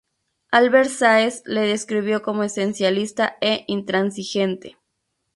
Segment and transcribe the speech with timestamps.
[0.49, 4.79] Albert Sáez le describió como esencialista e intransigente.